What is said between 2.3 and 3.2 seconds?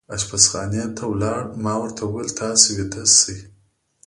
تاسې ویده